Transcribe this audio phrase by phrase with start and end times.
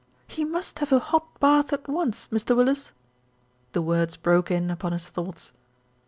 [0.25, 2.55] "He must have a hot bath at once, Mr.
[2.57, 2.91] Willis."
[3.73, 5.53] The words broke in upon his thoughts.